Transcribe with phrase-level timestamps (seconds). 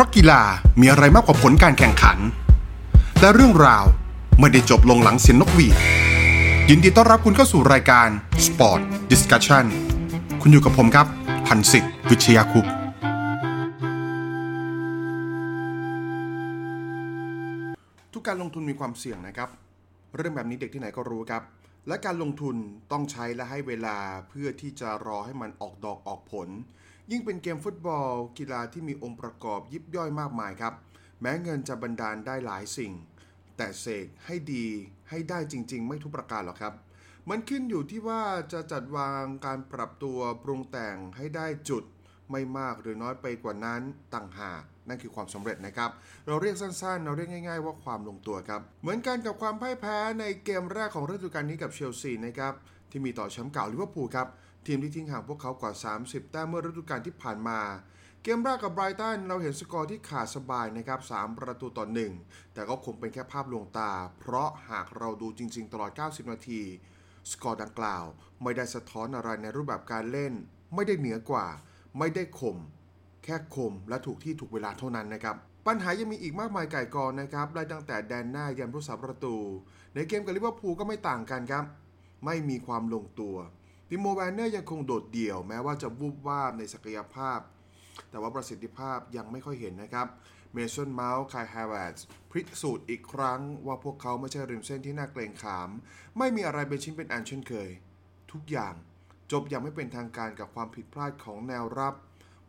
[0.00, 0.42] ราะกีฬา
[0.80, 2.18] มีอะไรมากกว่าผลการแข่งขัน
[3.20, 3.84] และเรื่องราว
[4.40, 5.76] ไม่ได้จบลงหลังเสียงนกหวีด
[6.70, 8.08] ยินดีต้อนรับคุณเข้าสู่รายการ
[8.46, 8.80] Sport
[9.12, 9.64] Discussion
[10.40, 11.06] คุณอยู่กับผมครับ
[11.46, 12.66] พันศิษย์วิชยาคุป
[18.12, 19.48] ทุกการลงทุนมีความเสี่ยงนะครับ
[20.16, 21.42] เรื่องแบบนี้เด็กที่ไหนก็รู้ครับ
[21.88, 22.56] และการลงทุน
[22.92, 23.98] ต้องใช้และให้เวลา
[24.28, 26.48] เพื่อที่จะรอให้มันออกดอกออกผล
[27.12, 30.74] ยิ่งเป็นเกมฟุตบอล กีฬาที่มีองค์ประกอบยิบย่อยมากมายครับ
[31.20, 32.92] แม้เงินจะบันดาลได้หลายสิ่ง
[33.56, 34.66] แต่เสกให้ดี
[35.10, 36.74] ให้ได้จริง ๆ ไม่ทุกประการหรอกครับ
[37.28, 38.22] มันขึ้นอยู่ที่ว่า
[38.52, 41.84] จะจัดวางการปรับตัวปรุงแต่งให้ได้จุด
[42.30, 43.80] ไม่มากหรือน้อยไปกว่านั้น
[44.14, 45.90] ต่างหากนั่นคือความสำเร็จนะครับ
[46.26, 52.54] เราเรียกสั้นๆ เราเรียกง่าย ๆ ว่าความลงตัวครับ เหมือนกันกับความพ่ายแพ้ในเกมแรกของฤดูกาลนี้กับเชลซีนะครับ
[52.90, 54.28] ที่มีต่อแชมป์เก่าลิเวอร์พูลครับ
[54.66, 57.60] ทีมที่ทิ้งห่างพวกเขากว่า 30 แต้มเมื่อฤดูกาลที่ผ่านมา
[58.22, 61.86] เกมแรกกับไบรตันเราเห็นสกอร์ที่ขาดสบายนะครับ 3 ประตูต่อ
[62.20, 63.90] 1 แต่ก็คงเป็นแค่ภาพลวงตา
[64.20, 66.62] เพราะหากเราดูจริง ๆ ตลอด 90 นาที
[67.30, 68.04] สกอร์ดังกล่าว
[68.42, 70.32] ไม่ได้สะท้อนอะไรในรูปแบบการเล่น
[70.74, 71.46] ไม่ได้เหนือกว่า
[71.98, 72.56] ไม่ได้คม
[73.24, 75.36] แค่คมและถูกที่ถูกเวลาเท่านั้นนะครับ
[75.66, 79.36] ปัญหายังมีอีกมากมายก่ายกองนะครับไล่ตั้งแต่แดนหน้ายันผู้รักษาประตู
[79.94, 81.64] ในเกมกับลิเวอร์พูลก็ไม่ต่างกันครับ
[82.24, 83.36] ไม่มีความลงตัว
[83.92, 87.40] ติโมแวร์เนอร์ยังคงโดดเดี่ยวแม้ว่าจะวูบวาบในศักยภาพ
[88.10, 90.06] แต่ว่าประสิทธิภาพยังไม่ค่อยเห็นนะครับ
[90.52, 95.70] เมสันเมาท์ไคฮาแวร์ตซ์พิสูจน์อีกครั้งว่าพวกเขาไม่ใช่ริมเส้นที่น่าเกรงขาม
[96.18, 97.70] ไม่มีอะไรเป็นชิ้นเป็นอันเช่นเคย
[98.32, 98.74] ทุกอย่าง
[99.32, 101.94] จบอย่างไม่เป็นทางการกับความผิดพลาดของแนวรับ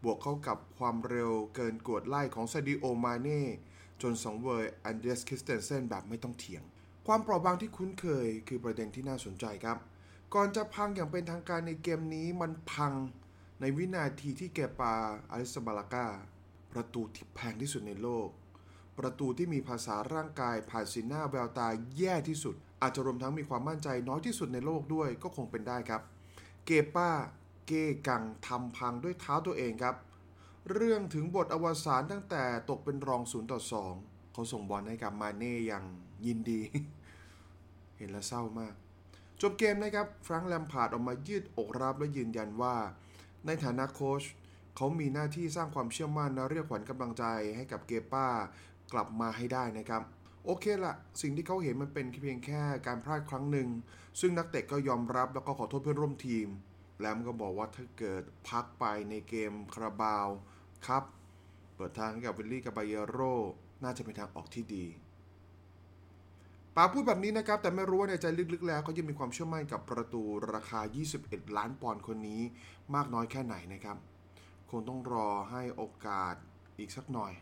[0.04, 3.44] บวกเข้ากับความเร็วเกินกวดไล่ของซาดิโอมาเน่
[4.02, 6.64] จนสังเวยอันเดรสคริสเตนเซนแบบไม่ต้องเถียง
[7.08, 9.78] ความเปราะบางที่คุ้นเคยคือประเด็นที่น่าสนใจครับ
[10.34, 12.94] ก่อนจะพังอย่างเป็นทางการในเกมนี้มันพัง
[13.60, 14.94] ในวินาทีที่เกปา
[15.32, 16.08] อาร์ริซาบาลากา
[16.72, 18.28] ประตูที่แพงที่สุดในโลก
[18.98, 26.02] ประตูที่มีภาษาร่างกายผ่านสีหน้าแววตาแย่ที่สุด อาจจะรวมทั้งมีความมั่นใจน้อยที่สุดในโลกด้วยก็คงเป็นได้ครับ
[26.66, 27.10] เกป้า
[27.68, 27.72] เก
[28.08, 29.96] กังทำพังด้วยเท้าตัวเองครับ
[30.72, 33.94] เรื่องถึงบทอวสานตั้งแต่ตกเป็นรองศูนย์ต่อสอง
[34.34, 35.86] เขาส่งบอลให้กับมาเน่อย่าง
[36.26, 36.62] ยินดี
[37.98, 38.76] เห็นแล้วเศร้ามาก
[39.42, 42.76] จบเกมนะครับฟรังก์แลมพาร์ดออกมายืดอกรับและยืนยันว่า
[43.46, 44.24] ในฐานะโค้ช
[44.76, 47.24] เขามีหน้าที่สร้างความเชื่อมั่นและเรียกขวัญกำลังใจ
[47.56, 48.28] ให้กับเกป้า
[48.94, 50.02] กลับมาให้ได้นะครับ
[50.46, 53.70] โอเคละสิ่งที่เขาเห็นมันเป็นเพียงแค่การพลาดครั้งหนึ่ง
[54.20, 56.48] ซึ่งนักเตะก็ยอมรับแล้วก็ขอโทษเพื่อนร่วมทีม
[57.00, 60.28] แลมก็บอกว่าถ้าเกิดพักไปในเกมคาราบาว
[60.88, 61.04] ครับ
[61.76, 63.20] เปิดทางให้กับวิลลี่กับไบเยโร
[63.84, 64.86] น่าจะเป็นทางออกที่ดี
[66.76, 70.24] ป๋าพูดแบบนี้นะครับ แต่ไม่รู้ว่าในใจลึกๆ แล้วเขายังมีความเชื่อมั่นกับประตู
[70.54, 70.80] ราคา
[71.18, 72.42] 21 ล้านปอนด์คนนี้
[72.96, 73.98] มากน้อยแค่ไหนนะครับ
[74.70, 76.36] คงต้องรอให้โอกาส
[76.80, 77.34] อีกสักหน่อย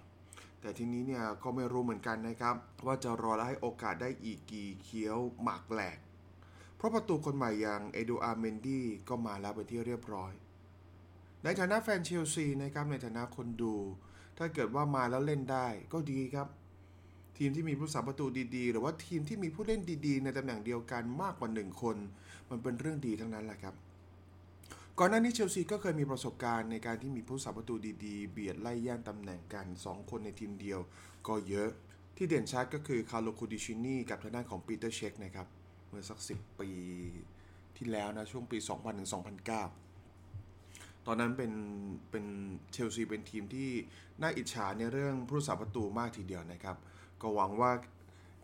[0.61, 5.97] แต่ทีนี้เนี่ยก็ไม่รู้เหมือนกันนะครับ ว่าจะรอและให้โอกาสได้อีกกี่เคี้ยวหมากแหลก
[6.77, 10.33] เพราะประตูคนใหม่อย่างเอดูอาร์เมนดี้ก็มาแล้วเป็นที่เรียบร้อย
[11.43, 13.75] ในฐานะแฟนเชลซีนะครับในฐานะคนดู
[14.37, 16.47] ถ้าเกิดว่ามาแล้วเล่นได้ก็ดีครับ
[17.39, 21.97] ทีมที่มีผู้รักษาประตูดีๆ หรือว่าทีมที่มีผู้เล่นดีๆ ในตำแหน่งเดียวกันมากกว่า 1 คน
[22.49, 23.75] มันเป็นเรื่องดีทั้งนั้นแหละครับ
[24.99, 30.79] ก่อนหน้านี้เชลซีก็เคยมีประสบการณ์ในการที่มีผู้รักษาประตูดีๆ เบียดไล่แย่งตำแหน่งกัน 2 คนในทีมเดียว
[31.27, 31.69] ก็เยอะ
[32.17, 35.47] ที่เด่นชัดก็คือคาร์โลคูดิชินีกับทางด้านของปีเตอร์เช็กนะครับ
[35.87, 36.69] เมื่อสัก 10 ปี
[37.77, 39.09] ที่แล้วนะช่วงปี 2000ถึง
[40.07, 41.51] 2009ตอนนั้นเป็น
[42.11, 42.25] เป็น
[42.71, 43.69] เชลซีเป็นทีมที่
[44.21, 46.77] น่าอิจฉาในเรื่องผู้รักษาประตูมากทีเดียวนะครับ
[47.21, 47.71] ก็หวังว่า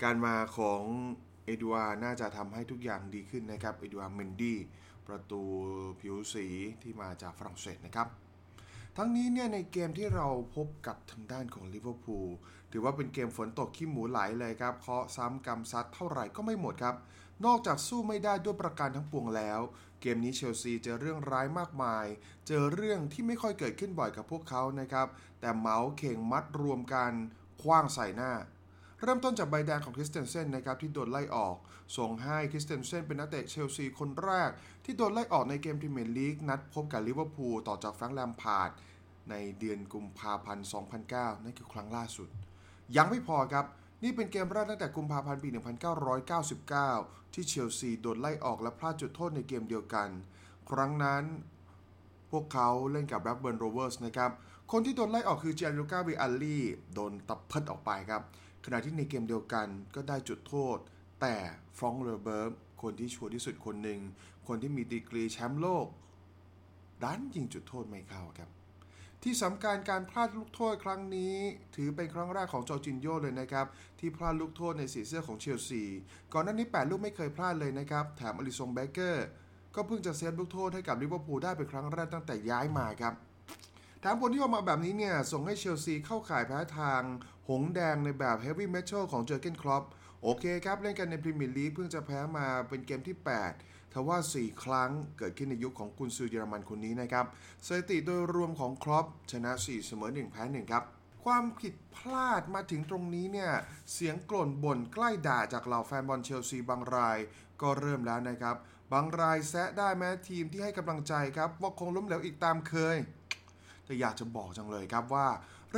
[0.04, 0.82] การมาของ
[1.46, 4.58] เอดูอาร์น่าจะทำให้ทุกอย่างดีขึ้นนะครับ เอดูอาร์เมนดี้
[5.08, 5.42] ประตู
[6.00, 6.48] ผิวสี
[6.82, 8.08] ที่มาจากฝรั่งเศสนะครับ
[8.98, 12.30] ทั้งนี้เนี่ยในเกมที่เราพบกับทางด้านของลิเวอร์พูล
[12.72, 16.96] ถือว่าเป็นเกมฝนตกขี้หมูไหลเลยครับ เคราะห์ซ้ำกรรมซัดเท่าไหร่ก็ไม่หมดครับ
[17.46, 19.60] นอกจากสู้ไม่ได้ด้วยประการทั้งปวงแล้ว
[20.02, 22.06] เกมนี้เชลซีเจอเรื่องร้ายมากมาย
[22.48, 25.08] เจอเรื่องที่ไม่ค่อยเกิดขึ้นบ่อยกับพวกเขานะครับ
[25.40, 27.12] แต่เหมาเข่งมัดรวมกัน
[27.62, 28.32] ขว้างใส่หน้า
[29.04, 31.56] เริ่มต้นจากใบแดงของคริสเตนเซนนะครับที่โดนไล่ออก
[31.98, 34.50] ส่งให้คริสเตนเซนเป็นนักเตะเชลซีคนแรก
[34.86, 38.70] ที่โดนไล่ออกในเกมพรีเมียร์ลีกนัดพบกับลิเวอร์พูลต่อจากแฟรงค์แลมพาร์ด
[39.30, 40.68] ในเดือนกุมภาพันธ์
[41.06, 42.30] 2009 นั่นคือครั้งล่าสุด
[42.98, 43.66] ยังไม่พอครับ
[44.04, 45.50] นี่เป็นเกมแรกตั้งแต่กุมภาพันธ์ปี
[46.82, 50.10] 1999 ที่เชลซีโดนไล่ออกและพลาดจุดโทษในเกมเดียวกัน
[50.70, 51.24] ครั้งนั้น
[52.32, 54.32] พวกเขาเล่นกับแบล็กเบิร์นโรเวอร์สนะครับ
[54.72, 56.64] คนที่โดนไล่ออกคือจานลูกาวิอัลลี่
[56.94, 58.22] โดนตะเพิดออกไปครับ
[58.66, 60.78] ขณะที่ในเกมเดียวกันก็ได้จุดโทษ
[61.22, 61.36] แต่
[61.78, 64.00] ฟรองก์เลอเบิฟนที่ชัวร์ที่สุดคนหนึ่ง
[64.48, 65.88] คนที่มีดีกรีแชมป์โลก
[67.04, 68.50] ดันยิงจุดโทษไม่เข้าครับ
[69.24, 71.36] ที่สำคัญการพลาดลูกโทษครั้งนี้
[71.76, 73.66] ถือเป็นครั้งแรกของจอร์จินโยเลยนะครับ
[74.00, 75.84] ที่พลาดลูกโทษในสีเสื้อของเชลซี
[76.34, 79.26] ก่อนหน้านี้ 8 ลูกไม่เคยพลาดเลยนะครับ แถมอลิสซงเบ็คเกอร์
[79.76, 83.14] ก็เพิ่งจะเซฟลูกโทษให้กับลิเวอร์พูลได้เป็นครั้งแรกตั้งแต่ย้ายมาครับ
[84.08, 87.02] ถามผลที่ออกมาแบบนี้เนี่ย ส่งให้เชลซีเข้าข่ายแพ้ทาง
[87.50, 89.84] หงส์แดงในแบบ heavy metal ของเจอร์เก้นคล็อปป์
[90.24, 93.18] โอเคครับ เล่นกันในพรีเมียร์ลีกเพิ่งจะแพ้มาเป็นเกมที่
[93.56, 97.26] 8 ทว่า 4 ครั้งเกิดขึ้นในยุคของกุนซือเยอรมันคนนี้นะครับ
[97.66, 100.84] สถิติโดยรวมของคล็อปป์ชนะ 4 เสมอ 1 แพ้ 1 ครับ
[101.24, 103.52] ความผิดพลาดมาถึงตรงนี้เนี่ย
[103.94, 107.18] เสียงก่นบ่นใกล้ด่าจากเหล่าแฟนบอลเชลซีบางราย
[107.62, 108.56] ก็เริ่มแล้วนะครับ
[108.94, 112.98] บางรายแซะได้แม้ทีมที่ให้กำลังใจครับว่าคงล้มเหลวอีกตามเคย
[113.86, 115.28] แต่อยากจะบอกจังเลยครับว่า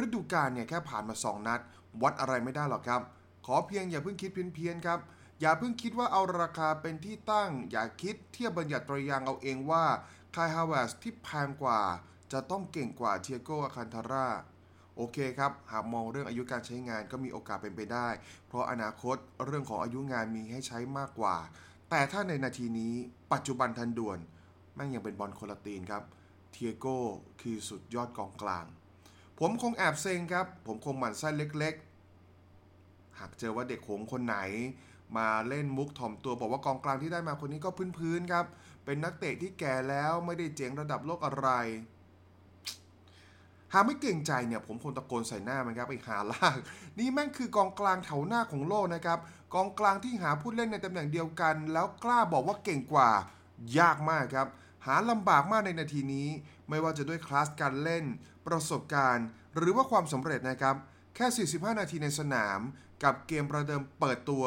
[0.04, 1.60] ฤดูกาลเนี่ยแค่ผ่านมา 2 นัด
[2.02, 3.02] วัดอะไรไม่ได้หรอกครับ
[3.46, 5.00] ขอเพียงอย่าเพิ่งคิดเพี้ยนๆครับ
[5.42, 9.86] อย่าเพิ่งคิดว่าเอาราคาเป็นที่ตั้ง อย่าคิดเทียบบัญญัติตรยางเอาเองว่า
[10.36, 11.82] คายฮาวเวสที่แพงกว่า
[12.32, 14.28] จะต้องเก่งกว่าเทียโกอาคันทาร่า
[14.96, 18.08] โอเคครับ หากมองเรื่องอายุการใช้งานก็มีโอกาสเป็นไปได้
[18.48, 19.16] เพราะอนาคต
[19.46, 21.36] เรื่องของอายุงานมีให้ใช้มากกว่า
[21.90, 22.94] แต่ถ้าในนาทีนี้
[23.34, 24.20] ปัจจุบันทันด่วน
[24.76, 26.04] แม่งยังเป็นบอลโคนละตีนครับ
[26.58, 27.00] เทียโก้
[27.42, 28.66] คือสุดยอดกองกลาง
[29.40, 34.38] ผมคงแอบเซ็งครับ ผมคงหมั่นไส้เล็กๆ หากเจอว่าเด็กโขงคนไหน
[35.18, 38.46] มาเล่นมุกถ่อมตัวบอกว่ากองกลางที่ได้มาคนนี้ก็พื้นๆครับ
[38.86, 41.50] เป็นนักเตะที่แก่แล้วไม่ได้เจ๋งระดับโลกอะไร
[43.74, 46.58] หากไม่เก่งใจเนี่ยผมคงตะโกนใส่หน้ามันครับไอ้หาลาก
[47.00, 49.20] นี่แม่งคือกองกลางแถวหน้าของโลกนะครับ
[49.54, 53.10] กองกลางที่หาผู้เล่นในตำแหน่งเดียวกัน แล้วกล้าบอกว่าเก่งกว่า
[53.78, 54.48] ยากมากครับ
[54.88, 56.28] หาลำบากมากในนาทีนี้
[56.70, 58.06] ไม่ว่าจะด้วยคลาสการเล่น
[58.48, 60.76] ประสบการณ์ หรือว่าความสำเร็จนะครับ
[61.16, 62.60] แค่ 45 นาทีในสนาม
[63.04, 64.46] กับเกมประเดิมเปิดตัว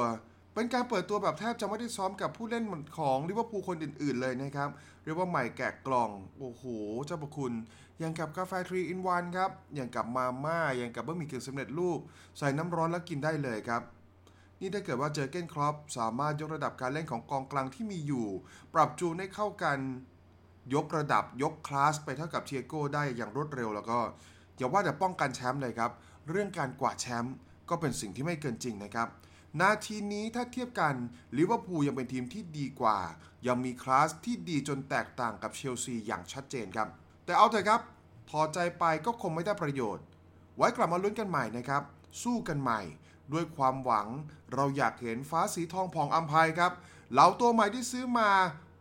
[0.54, 2.64] เป็นการเปิดตัวแบบแทบจะไม่ได้ซ้อมกับผู้เล่น
[2.98, 4.69] ของลิเวอร์พูลคนอื่น ๆ เลยนะครับ
[5.04, 6.64] เรียกว่าใหม่แกะกล่อง โอ้โห
[7.06, 7.52] เจ้าประคุณ
[7.98, 11.98] อย่างกับกาแฟ three in one ครับ อย่างกับมาม่า อย่างกับบะหมี่กึ่งสำเร็จรูป
[12.38, 13.82] ใส่น้ำร้อนแล้วกินได้เลยครับ
[14.60, 18.26] นี่ถ้าเกิดว่าเจอเก้นครอปสามารถยกระดับการเล่นของกองกลางที่มีอยู่
[18.75, 19.78] ปรับจูนให้เข้ากัน
[20.74, 23.98] ยกระดับยกคลาสไปเท่ากับเทียโก้ได้อย่างรวดเร็ว แล้วก็
[24.56, 25.90] อย่าว่าแต่ป้องกันแชมป์เลยครับ
[26.28, 27.34] เรื่องการกวาดแชมป์
[27.68, 29.08] ก็เป็นสิ่งที่ไม่เกินจริงนะครับ
[29.60, 30.94] นาทีนี้ถ้าเทียบกัน
[31.36, 32.98] ลิเวอร์พูลยังเป็นทีมที่ดีกว่า
[33.46, 36.88] ยังมีคลาสที่ดีจนแตกต่างกับเชลซีอย่างชัดเจนครับ
[37.24, 37.80] แต่เอาเถอะครับ
[38.30, 40.04] ถอดใจไปก็คงไม่ได้ประโยชน์
[40.56, 41.82] ไว้กลับมาลุ้นกันใหม่นะครับ
[42.22, 42.80] สู้กันใหม่
[43.32, 44.08] ด้วยความหวัง
[44.54, 46.72] เราอยากเห็นฟ้าสีทองผ่องอัมภัยครับ
[47.12, 48.30] เหล่าตัวใหม่ที่ซื้อมา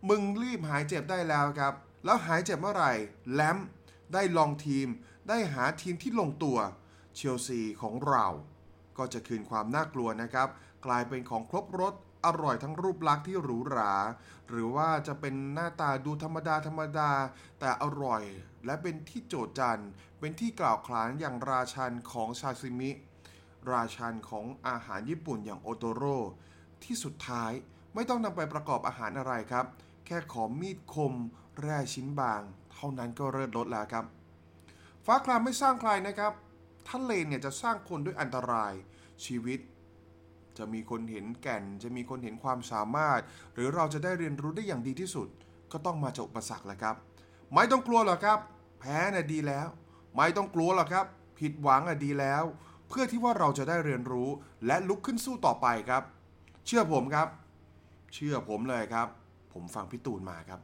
[0.07, 1.73] มึงรีบหายเจ็บได้แล้วครับ
[2.05, 2.93] แล้วหายเจ็บเมื่อไหร่
[3.33, 3.57] แลม
[4.13, 4.87] ได้ลองทีม
[5.29, 6.57] ได้หาทีมที่ลงตัว
[7.15, 8.25] เชลซีของเรา
[8.97, 10.47] ก็จะคืนความน่ากลัวนะครับ
[10.85, 11.93] กลายเป็นของครบรส
[12.25, 13.93] อร่อยทั้งรูปลักษณ์ที่หรูหรา
[14.49, 17.11] หรือว่าจะเป็นหน้าตาดูธรรมดาธรรมดา
[17.59, 18.23] แต่อร่อย
[18.65, 19.81] และเป็นที่โจดจัน
[20.19, 22.91] เป็นที่กล่าวขานอย่างราชันของชาซิมิ
[23.71, 26.17] ราชันของอาหารญี่ปุ่นอย่างโอโตโร่
[26.83, 27.51] ที่สุดท้าย
[27.93, 29.65] ไม่ต้องนำไปประกอบอาหารอะไรครับ
[30.11, 31.13] แค่ขอมีดคม
[31.61, 32.41] แร่ชิ้นบาง
[32.73, 34.05] เท่านั้นก็เลิศรสแล้วครับ
[35.05, 36.33] ฟ้าครามไม่สร้างใครนะครับ
[36.89, 38.73] ทะเลนเนี่ยจะสร้างคนด้วยอันตราย
[39.25, 39.59] ชีวิต
[40.57, 43.21] จะมีคนเห็นแก่น จะมีคนเห็นความสามารถ
[43.53, 45.27] หรือเราจะได้เรียนรู้ได้อย่างดีที่สุด
[45.71, 46.95] ก็ต้องมาจากอุปสรรคแหละครับ
[47.53, 48.39] ไม่ต้องกลัวหรอกครับ
[48.79, 49.67] แพ้น่ะดีแล้ว
[50.15, 51.05] ไม่ต้องกลัวหรอกครับ
[51.39, 52.43] ผิดหวังอะดีแล้ว
[52.87, 54.29] เพื่อที่ว่าเราจะได้เรียนรู้
[54.65, 56.03] และลุกขึ้นสู้ต่อไปครับ
[56.65, 57.27] เชื่อผมครับ
[58.13, 59.07] เชื่อผมเลยครับ
[59.53, 60.59] ผมฟังพี่ตูนมาครับ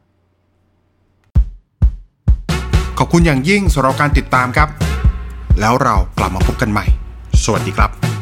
[2.98, 4.68] ขอบคุณอย่างยิ่งสำหรับการติดตามครับ
[5.60, 6.86] แล้วเรากลับมาพบกันใหม่
[7.44, 8.15] สวัสดีครับ